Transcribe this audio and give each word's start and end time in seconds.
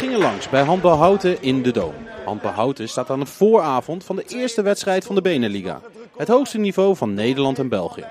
gingen 0.00 0.18
langs 0.18 0.48
bij 0.48 0.62
Handbal 0.62 0.96
Houten 0.96 1.42
in 1.42 1.62
de 1.62 1.70
Doom. 1.70 1.94
Handbal 2.24 2.50
Houten 2.50 2.88
staat 2.88 3.10
aan 3.10 3.20
de 3.20 3.26
vooravond 3.26 4.04
van 4.04 4.16
de 4.16 4.24
eerste 4.28 4.62
wedstrijd 4.62 5.04
van 5.04 5.14
de 5.14 5.20
Beneliga. 5.20 5.80
Het 6.16 6.28
hoogste 6.28 6.58
niveau 6.58 6.96
van 6.96 7.14
Nederland 7.14 7.58
en 7.58 7.68
België. 7.68 8.04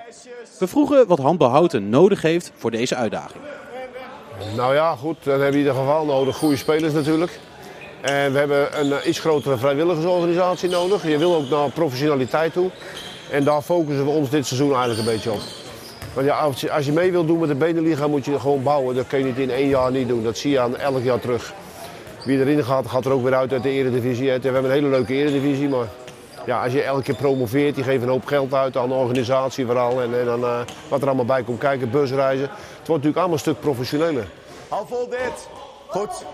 We 0.59 0.67
vroegen 0.67 1.07
wat 1.07 1.19
Handbal 1.19 1.49
Houten 1.49 1.89
nodig 1.89 2.21
heeft 2.21 2.51
voor 2.55 2.71
deze 2.71 2.95
uitdaging. 2.95 3.43
Nou 4.55 4.73
ja, 4.73 4.95
goed, 4.95 5.15
dat 5.23 5.33
hebben 5.33 5.51
in 5.51 5.57
ieder 5.57 5.73
geval 5.73 6.05
nodig. 6.05 6.35
Goede 6.35 6.55
spelers 6.55 6.93
natuurlijk. 6.93 7.39
En 8.01 8.31
we 8.31 8.37
hebben 8.37 8.79
een 8.79 8.91
eh, 8.91 9.07
iets 9.07 9.19
grotere 9.19 9.57
vrijwilligersorganisatie 9.57 10.69
nodig. 10.69 11.07
Je 11.07 11.17
wil 11.17 11.35
ook 11.35 11.49
naar 11.49 11.69
professionaliteit 11.69 12.53
toe. 12.53 12.69
En 13.31 13.43
daar 13.43 13.61
focussen 13.61 14.05
we 14.05 14.11
ons 14.11 14.29
dit 14.29 14.45
seizoen 14.45 14.75
eigenlijk 14.75 14.99
een 14.99 15.13
beetje 15.13 15.31
op. 15.31 15.41
Want 16.13 16.27
ja, 16.27 16.39
als, 16.39 16.61
je, 16.61 16.71
als 16.71 16.85
je 16.85 16.91
mee 16.91 17.11
wilt 17.11 17.27
doen 17.27 17.39
met 17.39 17.49
de 17.49 17.55
Beneliga 17.55 18.07
moet 18.07 18.25
je 18.25 18.39
gewoon 18.39 18.63
bouwen. 18.63 18.95
Dat 18.95 19.07
kun 19.07 19.19
je 19.19 19.25
niet 19.25 19.37
in 19.37 19.51
één 19.51 19.67
jaar 19.67 19.91
niet 19.91 20.07
doen. 20.07 20.23
Dat 20.23 20.37
zie 20.37 20.51
je 20.51 20.59
aan 20.59 20.77
elk 20.77 21.03
jaar 21.03 21.19
terug. 21.19 21.53
Wie 22.25 22.39
erin 22.39 22.63
gaat, 22.63 22.87
gaat 22.87 23.05
er 23.05 23.11
ook 23.11 23.23
weer 23.23 23.35
uit 23.35 23.53
uit 23.53 23.63
de 23.63 23.69
eredivisie. 23.69 24.25
We 24.25 24.31
hebben 24.31 24.63
een 24.63 24.71
hele 24.71 24.87
leuke 24.87 25.13
eredivisie, 25.13 25.69
maar 25.69 25.87
ja, 26.45 26.63
als 26.63 26.73
je 26.73 26.81
elke 26.81 27.03
keer 27.03 27.15
promoveert, 27.15 27.75
die 27.75 27.83
geven 27.83 28.01
een 28.01 28.13
hoop 28.13 28.25
geld 28.25 28.53
uit 28.53 28.77
aan 28.77 28.87
de 28.87 28.93
organisatie 28.93 29.65
vooral. 29.65 30.01
En, 30.01 30.19
en 30.19 30.25
dan, 30.25 30.41
uh, 30.41 30.59
wat 30.89 31.01
er 31.01 31.07
allemaal 31.07 31.25
bij 31.25 31.43
komt 31.43 31.59
kijken, 31.59 31.89
busreizen. 31.89 32.49
Het 32.49 32.87
wordt 32.87 32.87
natuurlijk 32.87 33.17
allemaal 33.17 33.33
een 33.33 33.39
stuk 33.39 33.59
professioneler. 33.59 34.27
Hou 34.67 34.87
vol 34.87 35.09
dit. 35.09 35.47
Goed. 35.87 36.25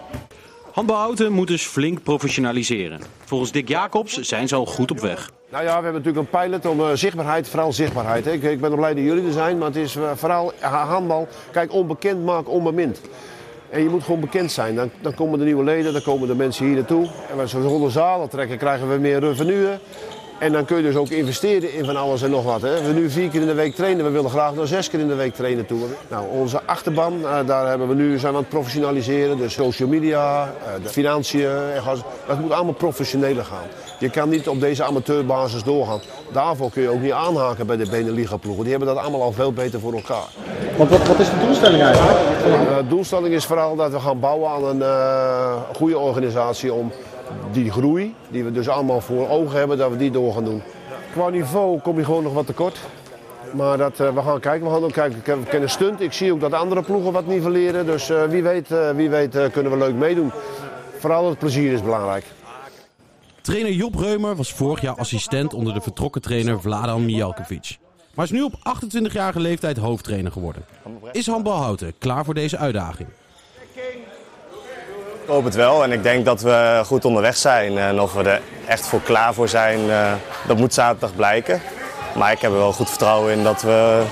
Handbal 0.72 0.98
Houten 0.98 1.32
moet 1.32 1.48
dus 1.48 1.66
flink 1.66 2.04
professionaliseren. 2.04 3.02
Volgens 3.26 3.52
Dick 3.52 3.68
Jacobs 3.68 4.20
zijn 4.20 4.48
ze 4.48 4.56
al 4.56 4.66
goed 4.66 4.92
op 4.92 5.00
weg. 5.00 5.30
Nou 5.50 5.64
ja, 5.64 5.78
we 5.78 5.84
hebben 5.84 6.02
natuurlijk 6.04 6.34
een 6.34 6.42
pilot 6.42 6.66
om 6.66 6.80
uh, 6.80 6.88
zichtbaarheid, 6.94 7.50
vooral 7.50 7.74
zichtbaarheid. 7.74 8.26
Hè. 8.26 8.32
Ik, 8.32 8.44
ik 8.44 8.62
ben 8.62 8.72
er 8.72 8.78
blij 8.78 8.94
dat 8.94 9.04
jullie 9.04 9.26
er 9.26 9.32
zijn, 9.32 9.58
maar 9.58 9.68
het 9.68 9.76
is 9.76 9.96
uh, 9.96 10.12
vooral 10.16 10.54
handbal. 10.62 11.28
Kijk, 11.52 11.74
onbekend 11.74 12.26
maakt 12.26 12.48
onbemind. 12.48 13.02
En 13.70 13.84
je 13.84 13.90
moet 13.90 14.04
gewoon 14.04 14.20
bekend 14.20 14.52
zijn. 14.52 14.76
Dan, 14.76 14.90
dan 15.02 15.14
komen 15.14 15.40
de 15.40 15.46
nieuwe 15.46 15.64
leden, 15.64 15.94
dan 15.94 16.02
komen 16.02 16.28
de 16.28 16.36
mensen 16.36 16.66
hier 16.66 16.76
naartoe. 16.76 17.08
En 17.32 17.40
als 17.40 17.54
we 17.54 17.62
zonder 17.62 17.92
zalen 17.92 18.30
trekken, 18.30 18.58
krijgen 18.58 18.90
we 18.90 18.98
meer 18.98 19.20
revenue. 19.20 19.68
En 20.40 20.52
dan 20.52 20.66
kun 20.66 20.78
je 20.78 20.84
dus 20.84 20.96
ook 20.96 21.10
investeren 21.10 21.74
in 21.74 21.86
van 21.86 21.96
alles 21.96 22.22
en 22.22 22.30
nog 22.30 22.44
wat. 22.44 22.62
Hè. 22.62 22.82
We 22.84 22.94
nu 22.94 23.10
vier 23.10 23.30
keer 23.30 23.42
in 23.42 23.48
de 23.48 23.54
week 23.54 23.76
trainen, 23.76 24.06
we 24.06 24.12
willen 24.12 24.30
graag 24.30 24.54
naar 24.54 24.68
zes 24.68 24.90
keer 24.90 25.00
in 25.00 25.08
de 25.08 25.16
week 25.16 25.34
trainen 25.34 25.66
toe. 25.66 25.80
Nou, 26.10 26.28
onze 26.30 26.62
achterban, 26.66 27.20
uh, 27.22 27.38
daar 27.46 27.68
hebben 27.68 27.88
we 27.88 27.94
nu, 27.94 28.20
zijn 28.20 28.32
we 28.32 28.38
aan 28.38 28.44
het 28.44 28.50
professionaliseren. 28.50 29.38
Dus 29.38 29.54
social 29.54 29.90
media, 29.90 30.44
uh, 30.44 30.84
de 30.84 30.90
financiën, 30.90 31.50
dat 32.28 32.40
moet 32.40 32.52
allemaal 32.52 32.74
professioneler 32.74 33.46
gaan. 33.46 33.68
Je 34.00 34.10
kan 34.10 34.30
niet 34.30 34.48
op 34.48 34.60
deze 34.60 34.84
amateurbasis 34.84 35.64
doorgaan. 35.64 36.00
Daarvoor 36.32 36.72
kun 36.72 36.82
je 36.82 36.90
ook 36.90 37.02
niet 37.02 37.12
aanhaken 37.12 37.68
bij 37.68 37.78
de 37.78 37.90
Beneliga-ploegen. 37.90 38.64
Die 38.64 38.72
hebben 38.72 38.94
dat 38.94 39.04
allemaal 39.04 39.22
al 39.22 39.32
veel 39.32 39.54
beter 39.54 39.80
voor 39.80 39.94
elkaar. 39.94 40.28
Want 40.78 40.90
wat, 40.90 41.08
wat 41.08 41.20
is 41.20 41.30
de 41.30 41.40
doelstelling 41.46 41.84
eigenlijk? 41.84 42.20
Uh, 42.48 42.78
de 42.78 42.88
doelstelling 42.88 43.34
is 43.34 43.46
vooral 43.46 43.76
dat 43.76 43.92
we 43.92 44.00
gaan 44.00 44.20
bouwen 44.20 44.50
aan 44.50 44.64
een 44.64 44.78
uh, 44.78 45.56
goede 45.76 45.98
organisatie 45.98 46.74
om 46.74 46.92
die 47.52 47.72
groei, 47.72 48.16
die 48.30 48.44
we 48.44 48.52
dus 48.52 48.70
allemaal 48.70 49.02
voor 49.02 49.30
ogen 49.30 49.58
hebben, 49.58 49.78
dat 49.78 49.92
we 49.92 49.98
die 49.98 50.12
door 50.12 50.34
gaan 50.34 50.44
doen. 50.44 50.62
Qua 51.12 51.30
niveau 51.30 51.80
kom 51.80 51.98
je 51.98 52.06
gewoon 52.06 52.24
nog 52.24 52.34
wat 52.34 52.46
tekort. 52.46 52.80
Maar 53.54 53.78
dat, 53.78 54.00
uh, 54.00 54.14
we 54.14 54.22
gaan 54.22 54.40
kijken. 54.40 54.68
We 54.68 54.74
gaan 54.74 54.84
ook 54.84 54.92
kijken. 54.92 55.40
We 55.40 55.50
kennen 55.50 55.70
stunt. 55.70 56.02
Ik 56.02 56.14
zie 56.14 56.34
ook 56.34 56.40
dat 56.40 56.54
andere 56.54 56.82
ploegen 56.82 57.12
wat 57.12 57.28
nivelleren. 57.28 57.86
Dus 57.86 58.10
uh, 58.10 58.24
wie 58.24 58.44
weet, 58.44 58.72
uh, 58.72 58.90
wie 58.90 59.10
weet 59.10 59.38
kunnen 59.52 59.72
we 59.72 59.78
leuk 59.78 59.96
meedoen. 59.96 60.32
Vooral 61.00 61.30
het 61.30 61.40
plezier 61.40 61.72
is 61.72 61.82
belangrijk. 61.82 62.26
Trainer 63.42 63.72
Job 63.72 63.96
Reumer 63.96 64.36
was 64.36 64.54
vorig 64.54 64.82
jaar 64.82 64.96
assistent 64.96 65.54
onder 65.54 65.74
de 65.74 65.82
vertrokken 65.82 66.22
trainer 66.22 66.62
Vladan 66.62 67.06
Mijalkovic. 67.06 67.78
Maar 68.16 68.26
is 68.26 68.32
nu 68.32 68.42
op 68.42 68.54
28-jarige 68.54 69.40
leeftijd 69.40 69.78
hoofdtrainer 69.78 70.32
geworden. 70.32 70.66
Is 71.12 71.28
handbal 71.28 71.62
Houten 71.62 71.94
klaar 71.98 72.26
voor 72.26 72.34
deze 72.34 72.58
uitdaging? 72.58 73.10
Ik 75.22 75.32
hoop 75.32 75.44
het 75.44 75.56
wel 75.56 75.84
en 75.84 75.92
ik 75.92 76.04
denk 76.04 76.26
dat 76.26 76.42
we 76.42 76.82
goed 76.86 77.06
onderweg 77.06 77.38
zijn. 77.38 77.78
En 77.78 78.02
of 78.02 78.14
we 78.14 78.24
er 78.24 78.42
echt 78.68 78.88
voor 78.88 79.02
klaar 79.02 79.34
voor 79.34 79.50
zijn, 79.50 79.80
uh, 79.80 80.14
dat 80.48 80.58
moet 80.58 80.74
zaterdag 80.74 81.16
blijken. 81.16 81.62
Maar 82.16 82.32
ik 82.32 82.40
heb 82.40 82.52
er 82.52 82.58
wel 82.58 82.72
goed 82.74 82.90
vertrouwen 82.90 83.34
in 83.34 83.44
dat 83.44 83.62
we 83.62 84.04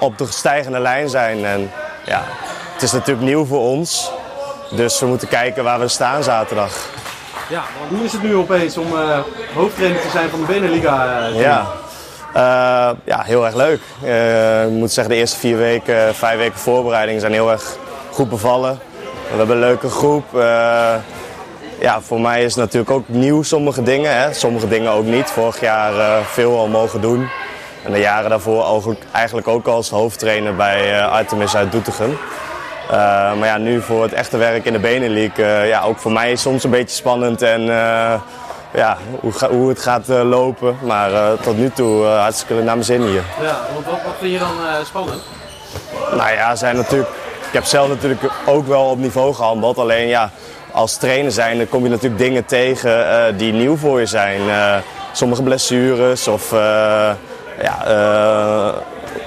op 0.00 0.18
de 0.18 0.26
stijgende 0.26 0.80
lijn 0.80 1.08
zijn. 1.08 1.44
En 1.44 1.70
ja, 2.06 2.22
het 2.72 2.82
is 2.82 2.92
natuurlijk 2.92 3.26
nieuw 3.26 3.44
voor 3.44 3.60
ons. 3.60 4.10
Dus 4.70 5.00
we 5.00 5.06
moeten 5.06 5.28
kijken 5.28 5.64
waar 5.64 5.80
we 5.80 5.88
staan 5.88 6.22
zaterdag. 6.22 6.88
Ja, 7.48 7.62
want 7.78 7.90
hoe 7.90 8.04
is 8.04 8.12
het 8.12 8.22
nu 8.22 8.34
opeens 8.34 8.76
om 8.76 8.92
uh, 8.92 9.18
hoofdtrainer 9.54 10.00
te 10.00 10.10
zijn 10.10 10.30
van 10.30 10.40
de 10.40 10.46
Beneliga? 10.46 11.28
Uh, 11.28 11.40
ja. 11.40 11.82
Uh, 12.36 12.90
ja, 13.04 13.22
heel 13.22 13.44
erg 13.46 13.54
leuk. 13.54 13.80
ik 14.66 14.70
moet 14.70 14.92
zeggen, 14.92 15.14
de 15.14 15.20
eerste 15.20 15.38
vier 15.38 15.56
weken, 15.56 16.14
vijf 16.14 16.38
weken 16.38 16.58
voorbereiding 16.58 17.20
zijn 17.20 17.32
heel 17.32 17.50
erg 17.50 17.76
goed 18.10 18.28
bevallen. 18.28 18.78
We 19.30 19.36
hebben 19.36 19.56
een 19.56 19.62
leuke 19.62 19.88
groep. 19.88 20.24
ja, 21.80 22.00
voor 22.00 22.20
mij 22.20 22.44
is 22.44 22.54
het 22.54 22.64
natuurlijk 22.64 22.90
ook 22.90 23.08
nieuw 23.08 23.42
sommige 23.42 23.82
dingen. 23.82 24.16
Hè. 24.16 24.32
Sommige 24.32 24.68
dingen 24.68 24.90
ook 24.90 25.04
niet. 25.04 25.30
Vorig 25.30 25.60
jaar 25.60 26.22
veel 26.24 26.58
al 26.58 26.68
mogen 26.68 27.00
doen. 27.00 27.28
En 27.84 27.92
de 27.92 27.98
jaren 27.98 28.30
daarvoor 28.30 28.96
eigenlijk 29.12 29.48
ook 29.48 29.66
als 29.66 29.90
hoofdtrainer 29.90 30.56
bij 30.56 31.04
Artemis 31.04 31.56
uit 31.56 31.72
Doetinchem. 31.72 32.18
Maar 33.38 33.46
ja, 33.46 33.58
nu 33.58 33.80
voor 33.80 34.02
het 34.02 34.12
echte 34.12 34.36
werk 34.36 34.64
in 34.64 34.72
de 34.72 34.78
Benelink, 34.78 35.38
uh, 35.38 35.68
ja, 35.68 35.82
ook 35.82 35.98
voor 35.98 36.12
mij 36.12 36.36
soms 36.36 36.64
een 36.64 36.70
beetje 36.70 36.96
spannend 36.96 37.42
en 37.42 37.60
ja, 38.74 38.96
hoe, 39.20 39.32
hoe, 39.50 39.68
het 39.68 39.80
gaat 39.80 40.08
lopen. 40.08 40.76
Maar 40.82 41.10
tot 41.40 41.56
nu 41.56 41.70
toe 41.70 42.04
hartstikke 42.04 42.54
naar 42.54 42.64
mijn 42.64 42.84
zin 42.84 43.02
hier. 43.02 43.22
Ja, 43.42 43.58
wat, 43.74 43.84
wat 43.84 44.14
vind 44.18 44.32
je 44.32 44.38
dan 44.38 44.56
spannend? 44.84 45.22
Nou 46.16 46.32
ja, 46.32 46.56
zijn 46.56 46.76
natuurlijk, 46.76 47.10
ik 47.46 47.52
heb 47.52 47.64
zelf 47.64 47.88
natuurlijk 47.88 48.22
ook 48.46 48.66
wel 48.66 48.84
op 48.84 48.98
niveau 48.98 49.34
gehandeld. 49.34 49.78
Alleen 49.78 50.06
ja, 50.06 50.30
als 50.72 50.96
trainer 50.96 51.32
zijn, 51.32 51.58
dan 51.58 51.68
kom 51.68 51.82
je 51.82 51.88
natuurlijk 51.88 52.18
dingen 52.22 52.44
tegen 52.44 53.36
die 53.36 53.52
nieuw 53.52 53.76
voor 53.76 54.00
je 54.00 54.06
zijn. 54.06 54.40
sommige 55.12 55.42
blessures 55.42 56.28
of 56.28 56.50
ja, 57.60 57.84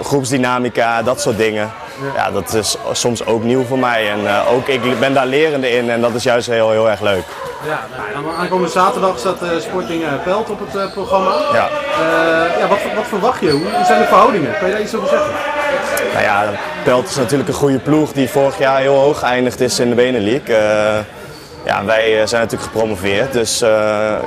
groepsdynamica, 0.02 1.04
dat 1.04 1.22
soort 1.22 1.38
dingen. 1.38 1.72
Ja, 2.16 2.32
dat 2.32 2.54
is 2.54 2.78
soms 2.92 3.26
ook 3.26 3.44
nieuw 3.44 3.64
voor 3.64 3.80
mij. 3.80 4.10
En 4.12 4.22
uh, 4.24 4.52
ook 4.52 4.68
ik 4.68 5.00
ben 5.00 5.14
daar 5.14 5.26
lerende 5.26 5.70
in 5.70 5.90
en 5.90 6.02
dat 6.02 6.14
is 6.14 6.24
juist 6.24 6.48
heel, 6.48 6.72
heel 6.72 6.90
erg 6.90 7.02
leuk. 7.02 7.26
Ja, 7.66 7.80
nou, 8.14 8.36
aankomende 8.38 8.72
zaterdag 8.72 9.20
staat 9.20 9.44
uh, 9.44 9.50
Sporting 9.60 10.02
uh, 10.02 10.08
Pelt 10.24 10.50
op 10.50 10.60
het 10.60 10.76
uh, 10.76 10.92
programma. 10.92 11.36
Ja. 11.54 11.70
ja, 12.60 12.68
wat, 12.68 12.80
wat 12.96 13.08
verwacht 13.08 13.42
je? 13.42 13.52
Hoe 13.52 13.86
zijn 13.86 14.00
de 14.02 14.08
verhoudingen? 14.08 14.58
Kan 14.60 14.68
je 14.68 14.74
daar 14.74 14.84
iets 14.84 14.96
over 14.96 15.10
zeggen? 15.10 15.32
Nou 16.14 16.24
ja, 16.24 16.44
Pelt 16.84 17.10
is 17.10 17.16
natuurlijk 17.16 17.50
een 17.50 17.56
goede 17.56 17.80
ploeg 17.80 18.12
die 18.12 18.30
vorig 18.30 18.58
jaar 18.58 18.80
heel 18.80 18.96
hoog 18.96 19.20
geëindigd 19.20 19.60
is 19.60 19.80
in 19.80 19.90
de 19.90 19.96
Benelink. 19.96 20.48
ja, 21.66 21.86
wij 21.86 22.28
zijn 22.28 22.42
natuurlijk 22.42 22.72
gepromoveerd, 22.72 23.34
dus 23.34 23.60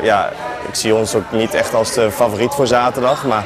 ja, 0.03 0.31
ik 0.69 0.75
zie 0.75 0.95
ons 0.95 1.15
ook 1.15 1.33
niet 1.33 1.55
echt 1.55 1.75
als 1.75 1.95
de 1.95 2.11
favoriet 2.11 2.55
voor 2.55 2.67
zaterdag. 2.67 3.25
Maar 3.25 3.45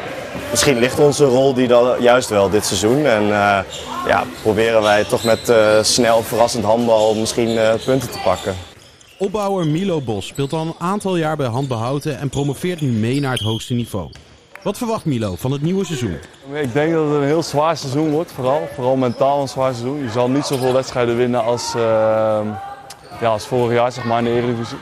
misschien 0.51 0.79
ligt 0.79 0.99
onze 0.99 1.25
rol 1.25 1.55
die 1.55 1.69
dan 1.69 1.95
juist 1.99 2.29
wel 2.29 2.51
dit 2.51 2.67
seizoen. 2.67 3.07
En 3.07 3.23
uh, 3.23 3.59
ja, 4.07 4.25
proberen 4.43 4.83
wij 4.83 5.05
toch 5.05 5.25
met 5.25 5.49
uh, 5.49 5.57
snel 5.83 6.23
verrassend 6.23 6.65
handbal 6.65 7.15
misschien 7.15 7.51
uh, 7.51 7.69
punten 7.85 8.11
te 8.11 8.19
pakken. 8.25 8.74
Opbouwer 9.19 9.67
Milo 9.67 10.01
Bos 10.01 10.27
speelt 10.27 10.53
al 10.53 10.61
een 10.61 10.75
aantal 10.79 11.17
jaar 11.17 11.37
bij 11.37 11.47
handbehouden 11.47 12.19
en 12.19 12.29
promoveert 12.29 12.81
nu 12.81 12.89
mee 12.89 13.21
naar 13.21 13.33
het 13.33 13.41
hoogste 13.41 13.75
niveau. 13.75 14.11
Wat 14.63 14.79
verwacht 14.79 15.05
Milo 15.05 15.35
van 15.37 15.53
het 15.53 15.63
nieuwe 15.63 15.85
seizoen? 15.85 16.19
Ik 16.53 16.73
denk 16.73 16.93
dat 16.93 17.05
het 17.05 17.15
een 17.15 17.25
heel 17.27 17.43
zwaar 17.43 17.77
seizoen 17.77 18.11
wordt, 18.11 18.33
vooral. 18.33 18.69
Vooral 18.75 18.97
mentaal 18.97 19.41
een 19.41 19.49
zwaar 19.49 19.75
seizoen. 19.75 20.03
Je 20.03 20.11
zal 20.11 20.29
niet 20.29 20.45
zoveel 20.45 20.73
wedstrijden 20.73 21.17
winnen 21.17 21.45
als, 21.45 21.73
ja, 23.21 23.29
als 23.29 23.47
vorig 23.47 23.73
jaar 23.73 23.93
zeg 23.93 24.05
maar, 24.05 24.19
in 24.19 24.25
de 24.25 24.31
Eredivisie. 24.31 24.79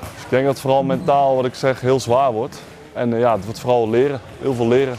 Dus 0.00 0.22
ik 0.22 0.30
denk 0.30 0.44
dat 0.44 0.52
het 0.52 0.60
vooral 0.60 0.82
mentaal, 0.82 1.36
wat 1.36 1.44
ik 1.44 1.54
zeg, 1.54 1.80
heel 1.80 2.00
zwaar 2.00 2.32
wordt. 2.32 2.62
En 2.92 3.18
ja, 3.18 3.34
het 3.34 3.44
wordt 3.44 3.60
vooral 3.60 3.90
leren, 3.90 4.20
heel 4.40 4.54
veel 4.54 4.68
leren. 4.68 4.96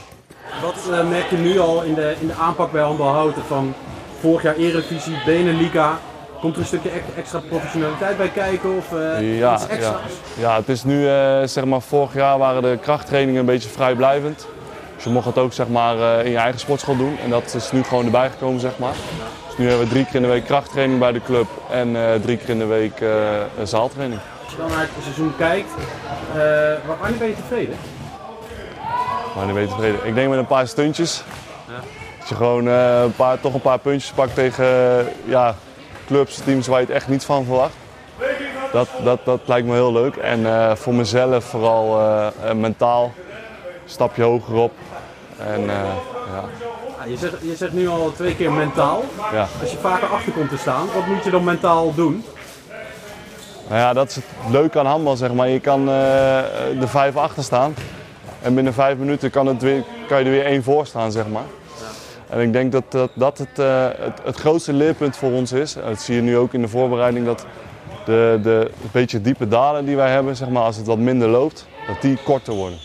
Wat 0.62 0.88
uh, 0.90 1.10
merk 1.10 1.30
je 1.30 1.38
nu 1.38 1.60
al 1.60 1.84
in 1.84 1.94
de, 1.94 2.16
in 2.20 2.28
de 2.28 2.34
aanpak 2.34 2.72
bij 2.72 2.82
Handbal 2.82 3.14
Houten 3.14 3.44
van 3.44 3.74
vorig 4.20 4.44
jaar 4.44 4.56
Eredivisie, 4.56 5.16
Beneliga? 5.26 6.00
Komt 6.42 6.56
er 6.56 6.62
een 6.62 6.68
stukje 6.68 6.90
extra 7.18 7.40
professionaliteit 7.40 8.18
bij 8.18 8.30
kijken 8.30 8.78
of 8.78 8.92
uh, 8.92 9.38
ja, 9.40 9.54
iets 9.54 9.68
extra's? 9.68 10.12
Ja. 10.36 10.50
ja, 10.50 10.56
het 10.56 10.70
is 10.70 10.84
nu, 10.84 11.04
uh, 11.04 11.42
zeg 11.44 11.66
maar, 11.66 11.82
vorig 11.82 12.14
jaar 12.14 12.38
waren 12.38 12.62
de 12.62 12.78
krachttrainingen 12.82 13.40
een 13.40 13.46
beetje 13.46 13.70
vrijblijvend. 13.70 14.48
Dus 14.96 15.04
je 15.04 15.10
mocht 15.10 15.26
het 15.26 15.38
ook 15.38 15.54
zeg 15.54 15.68
maar, 15.68 16.26
in 16.26 16.32
je 16.32 16.38
eigen 16.38 16.60
sportschool 16.60 16.98
doen 16.98 17.18
en 17.24 17.30
dat 17.30 17.54
is 17.54 17.72
nu 17.72 17.84
gewoon 17.84 18.06
erbij 18.06 18.30
gekomen. 18.30 18.60
Zeg 18.60 18.78
maar. 18.78 18.94
Dus 19.48 19.58
nu 19.58 19.68
hebben 19.68 19.88
we 19.88 19.94
drie 19.94 20.06
keer 20.06 20.16
in 20.16 20.22
de 20.22 20.28
week 20.28 20.46
krachttraining 20.46 21.00
bij 21.00 21.12
de 21.12 21.22
club 21.22 21.48
en 21.72 21.96
drie 22.22 22.38
keer 22.38 22.50
in 22.50 22.60
de 22.60 22.66
week 22.66 23.04
zaaltraining. 23.64 24.22
Als 24.44 24.52
je 24.52 24.58
dan 24.58 24.70
naar 24.70 24.80
het 24.80 24.90
seizoen 25.04 25.34
kijkt, 25.38 25.70
wanneer 27.00 27.18
ben 27.18 27.28
je 27.28 27.36
tevreden? 27.36 27.76
Maar 29.36 29.54
ben 29.54 29.62
je 29.62 29.68
tevreden. 29.68 30.00
Ik 30.04 30.16
denk 30.16 30.30
met 30.30 30.40
een 30.40 30.48
paar 30.48 30.68
stuntjes. 30.68 31.24
Ja. 31.68 31.74
Dat 32.20 32.30
je 32.30 32.36
gewoon 32.36 32.66
een 32.66 33.16
paar, 33.16 33.40
toch 33.40 33.54
een 33.54 33.62
paar 33.62 33.80
puntjes 33.80 34.12
pakt 34.12 34.36
tegen 34.36 34.66
ja, 35.26 35.56
clubs, 36.12 36.40
teams 36.46 36.68
waar 36.68 36.80
je 36.80 36.86
het 36.86 36.96
echt 36.96 37.08
niet 37.08 37.24
van 37.24 37.46
verwacht. 37.46 37.76
Dat, 38.72 38.88
dat, 39.04 39.20
dat 39.26 39.40
lijkt 39.46 39.68
me 39.68 39.74
heel 39.74 39.92
leuk. 39.92 40.16
En 40.16 40.40
uh, 40.40 40.76
voor 40.76 40.94
mezelf 40.94 41.44
vooral 41.44 42.00
mentaal 42.56 43.04
een 43.04 43.90
stapje 43.90 44.24
hoger 44.24 44.56
op. 44.56 44.72
En, 45.38 45.62
ja. 45.66 45.84
Ja, 47.04 47.08
je, 47.08 47.18
zegt, 47.18 47.34
je 47.42 47.56
zegt 47.56 47.74
nu 47.74 47.88
al 47.88 48.12
twee 48.16 48.36
keer 48.36 48.52
mentaal. 48.52 49.04
Ja. 49.32 49.48
Als 49.62 49.72
je 49.72 49.78
vaker 49.78 50.08
achter 50.08 50.32
komt 50.32 50.50
te 50.50 50.58
staan, 50.58 50.88
wat 50.94 51.06
moet 51.06 51.24
je 51.24 51.30
dan 51.30 51.44
mentaal 51.44 51.96
doen? 51.96 52.26
Nou 53.68 53.82
ja, 53.82 53.94
dat 53.94 54.10
is 54.10 54.16
het 54.16 54.26
leuke 54.50 54.80
aan 54.80 54.86
handbal, 54.86 55.16
zeg 55.16 55.34
maar. 55.34 55.50
Je 55.50 55.60
kan 55.60 55.80
uh, 55.80 55.88
de 56.80 56.88
vijf 56.88 57.16
achter 57.16 57.44
staan. 57.44 57.74
En 58.42 58.56
binnen 58.56 58.74
vijf 58.74 58.98
minuten 58.98 59.30
kan, 59.30 59.48
het 59.48 59.62
weer, 59.62 59.84
kan 60.08 60.20
je 60.20 60.26
er 60.26 60.32
weer 60.32 60.46
één 60.46 60.64
voor 60.64 60.86
staan, 60.86 61.12
zeg 61.12 61.28
maar. 61.28 61.46
En 62.32 62.40
ik 62.40 62.54
denk 62.54 62.72
dat 62.72 62.92
dat, 62.92 63.12
dat 63.14 63.38
het, 63.38 63.60
uh, 63.60 63.88
het, 63.98 64.20
het, 64.24 64.36
grootste 64.36 64.74
leerpunt 64.74 65.18
voor 65.18 65.32
ons 65.32 65.52
is. 65.52 65.74
Dat 65.74 66.02
zie 66.02 66.16
je 66.16 66.22
nu 66.22 66.38
ook 66.38 66.54
in 66.54 66.62
de 66.62 66.68
voorbereiding. 66.68 67.26
Dat 67.26 67.46
de, 68.06 68.40
de 68.44 68.72
een 68.84 68.90
beetje 68.92 69.22
diepe 69.22 69.48
dalen 69.48 69.86
die 69.86 69.96
wij 69.96 70.12
hebben, 70.12 70.36
zeg 70.36 70.50
maar, 70.50 70.64
als 70.64 70.76
het 70.78 70.86
wat 70.86 70.98
minder 70.98 71.28
loopt, 71.28 71.68
dat 71.88 72.02
die 72.02 72.18
korter 72.24 72.54
worden. 72.54 72.78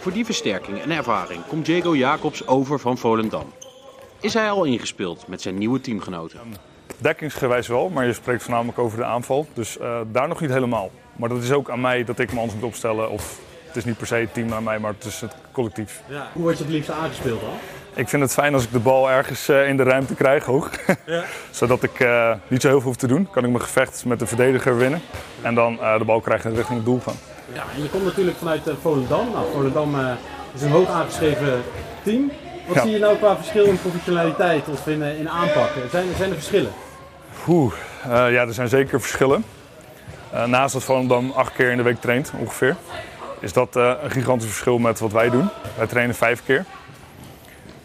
Voor 0.00 0.12
die 0.12 0.24
versterking 0.24 0.82
en 0.82 0.90
ervaring 0.90 1.40
komt 1.48 1.66
Diego 1.66 1.96
Jacobs 1.96 2.46
over 2.46 2.78
van 2.78 2.98
Volendam. 2.98 3.52
Is 4.20 4.34
hij 4.34 4.50
al 4.50 4.64
ingespeeld 4.64 5.28
met 5.28 5.42
zijn 5.42 5.58
nieuwe 5.58 5.80
teamgenoten? 5.80 6.40
Dekkingsgewijs 6.98 7.66
wel, 7.66 7.88
maar 7.88 8.06
je 8.06 8.12
spreekt 8.12 8.42
voornamelijk 8.42 8.78
over 8.78 8.98
de 8.98 9.04
aanval. 9.04 9.46
Dus 9.54 9.78
uh, 9.78 10.00
daar 10.12 10.28
nog 10.28 10.40
niet 10.40 10.50
helemaal. 10.50 10.90
Maar 11.16 11.28
dat 11.28 11.42
is 11.42 11.52
ook 11.52 11.70
aan 11.70 11.80
mij 11.80 12.04
dat 12.04 12.18
ik 12.18 12.32
me 12.32 12.38
anders 12.38 12.54
moet 12.58 12.68
opstellen. 12.68 13.10
Of 13.10 13.40
het 13.76 13.84
is 13.84 13.90
niet 13.90 13.98
per 13.98 14.06
se 14.06 14.14
het 14.14 14.34
team 14.34 14.52
aan 14.52 14.62
mij, 14.62 14.78
maar 14.78 14.92
het 14.92 15.04
is 15.04 15.20
het 15.20 15.32
collectief. 15.52 16.00
Ja. 16.08 16.28
Hoe 16.32 16.42
word 16.42 16.58
je 16.58 16.64
het 16.64 16.72
liefst 16.72 16.90
aangespeeld 16.90 17.40
dan? 17.40 17.50
Ik 17.94 18.08
vind 18.08 18.22
het 18.22 18.32
fijn 18.32 18.54
als 18.54 18.64
ik 18.64 18.72
de 18.72 18.78
bal 18.78 19.10
ergens 19.10 19.48
uh, 19.48 19.68
in 19.68 19.76
de 19.76 19.82
ruimte 19.82 20.14
krijg, 20.14 20.44
hoog. 20.44 20.70
Ja. 21.06 21.24
Zodat 21.50 21.82
ik 21.82 22.00
uh, 22.00 22.32
niet 22.48 22.62
zo 22.62 22.68
heel 22.68 22.80
veel 22.80 22.88
hoef 22.88 22.96
te 22.96 23.06
doen. 23.06 23.30
Kan 23.30 23.44
ik 23.44 23.50
mijn 23.50 23.62
gevecht 23.62 24.04
met 24.04 24.18
de 24.18 24.26
verdediger 24.26 24.76
winnen. 24.76 25.00
En 25.42 25.54
dan 25.54 25.78
de 25.98 26.04
bal 26.04 26.20
krijgen 26.20 26.54
richting 26.54 26.76
het 26.76 26.86
doel 26.86 27.00
gaan. 27.00 27.16
Ja, 27.52 27.64
en 27.76 27.82
je 27.82 27.88
komt 27.88 28.04
natuurlijk 28.04 28.36
vanuit 28.36 28.62
Volendam. 28.82 29.30
Nou, 29.32 29.46
Volendam 29.52 29.96
is 30.54 30.62
een 30.62 30.70
hoog 30.70 30.88
aangeschreven 30.88 31.62
team. 32.02 32.32
Wat 32.66 32.82
zie 32.82 32.90
je 32.90 32.98
nou 32.98 33.16
qua 33.16 33.36
verschil 33.36 33.64
in 33.64 33.80
professionaliteit 33.80 34.68
of 34.68 34.86
in, 34.86 35.02
in 35.02 35.30
aanpak? 35.30 35.70
Zijn, 35.90 36.06
zijn 36.16 36.28
er 36.28 36.36
verschillen? 36.36 36.72
Oeh, 37.48 37.72
uh, 38.06 38.12
ja, 38.12 38.46
er 38.46 38.54
zijn 38.54 38.68
zeker 38.68 39.00
verschillen. 39.00 39.44
Uh, 40.34 40.44
naast 40.44 40.72
dat 40.72 40.84
Volendam 40.84 41.30
acht 41.30 41.52
keer 41.52 41.70
in 41.70 41.76
de 41.76 41.82
week 41.82 42.00
traint, 42.00 42.32
ongeveer, 42.38 42.76
is 43.40 43.52
dat 43.52 43.76
uh, 43.76 43.92
een 44.02 44.10
gigantisch 44.10 44.48
verschil 44.48 44.78
met 44.78 44.98
wat 44.98 45.12
wij 45.12 45.30
doen. 45.30 45.48
Wij 45.76 45.86
trainen 45.86 46.14
vijf 46.14 46.42
keer. 46.44 46.64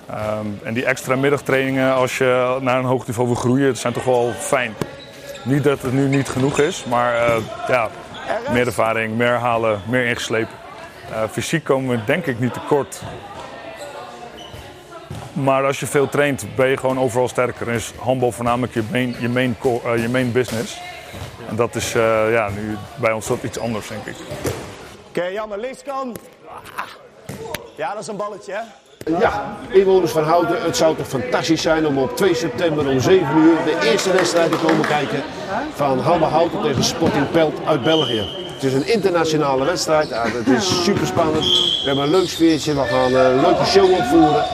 Um, 0.10 0.60
en 0.64 0.74
die 0.74 0.86
extra 0.86 1.16
middagtrainingen, 1.16 1.94
als 1.94 2.18
je 2.18 2.58
naar 2.62 2.78
een 2.78 2.86
hoog 2.86 3.08
niveau 3.08 3.28
wil 3.28 3.38
groeien, 3.38 3.78
zijn 3.78 3.94
toch 3.94 4.04
wel 4.04 4.34
fijn. 4.40 4.74
Niet 5.44 5.64
dat 5.64 5.82
het 5.82 5.94
nu 5.94 6.08
niet 6.08 6.30
genoeg 6.30 6.60
is, 6.60 6.86
maar 6.86 7.14
ja, 7.68 7.90
meer 8.52 8.66
ervaring, 8.66 9.18
meer 9.18 9.38
halen, 9.38 9.82
meer 9.88 10.06
ingeslepen. 10.06 10.54
fysiek 11.32 11.64
komen 11.64 11.98
we 11.98 12.04
denk 12.06 12.26
ik 12.26 12.40
niet 12.40 12.54
tekort 12.54 13.02
maar 15.34 15.66
als 15.66 15.80
je 15.80 15.88
veel 15.88 16.10
traint, 16.10 16.46
ben 16.56 16.68
je 16.68 16.78
gewoon 16.78 17.00
overal 17.00 17.28
sterker. 17.28 17.68
En 17.68 17.74
is 17.74 17.94
handbal 17.98 18.32
voornamelijk 18.32 18.74
je 18.74 18.84
main, 18.92 19.16
je 19.20 19.30
main, 19.30 19.56
je 19.98 20.30
business. 20.34 20.82
En 21.50 21.56
dat 21.56 21.76
is 21.76 21.92
ja, 22.32 22.50
nu 22.50 22.78
bij 22.96 23.12
ons 23.12 23.28
wat 23.28 23.44
iets 23.44 23.60
anders, 23.60 23.88
denk 23.88 24.06
ik. 24.06 24.16
Oké, 25.12 25.26
jammer. 25.26 25.60
Linkskant. 25.60 26.20
Ja, 27.76 27.94
dat 27.94 28.02
is 28.02 28.08
een 28.08 28.16
balletje, 28.16 28.54
hè? 28.54 28.62
Ja, 29.20 29.58
inwoners 29.70 30.12
van 30.12 30.24
Houten, 30.24 30.62
het 30.62 30.78
zou 30.78 30.96
toch 30.96 31.08
fantastisch 31.08 31.62
zijn 31.62 31.88
om 31.88 31.98
op 31.98 32.16
2 32.18 32.36
september 32.36 32.88
om 32.88 33.00
7 33.00 33.38
uur 33.38 33.56
de 33.66 33.90
eerste 33.90 34.12
wedstrijd 34.12 34.52
te 34.52 34.58
komen 34.58 34.88
kijken 34.88 35.24
van 35.76 36.00
Hammer 36.00 36.30
Houten 36.30 36.62
tegen 36.62 36.84
Sporting 36.84 37.32
Pelt 37.32 37.54
uit 37.66 37.84
België. 37.84 38.24
Het 38.54 38.64
is 38.64 38.74
een 38.74 38.88
internationale 38.88 39.66
wedstrijd. 39.66 40.10
Het 40.10 40.48
is 40.48 40.84
super 40.84 41.08
spannend. 41.08 41.44
We 41.44 41.84
hebben 41.86 42.04
een 42.04 42.10
leuk 42.10 42.30
sfeertje. 42.30 42.74
We 42.74 42.82
gaan 42.82 43.14
een 43.14 43.42
leuke 43.42 43.66
show 43.66 43.92
opvoeren. 43.92 44.46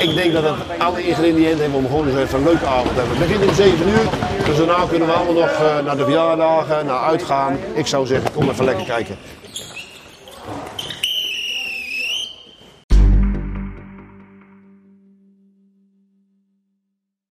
Ik 0.00 0.14
denk 0.14 0.32
dat 0.32 0.42
het 0.42 0.78
alle 0.78 1.06
ingrediënten 1.06 1.60
hebben 1.60 1.78
om 1.78 1.86
gewoon 1.86 2.08
eens 2.08 2.18
even 2.18 2.38
een 2.38 2.44
leuke 2.44 2.66
avond 2.66 2.94
te 2.94 3.00
hebben. 3.00 3.18
Het 3.18 3.28
begint 3.28 3.48
om 3.48 3.54
7 3.54 3.88
uur. 3.88 4.08
Dus 4.46 4.56
daarna 4.56 4.86
kunnen 4.88 5.08
we 5.08 5.14
allemaal 5.14 5.34
nog 5.34 5.82
naar 5.84 5.96
de 5.96 6.04
verjaardagen, 6.04 6.86
naar 6.86 7.00
uitgaan. 7.00 7.58
Ik 7.74 7.86
zou 7.86 8.06
zeggen, 8.06 8.32
kom 8.32 8.48
even 8.48 8.64
lekker 8.64 8.84
kijken. 8.84 9.16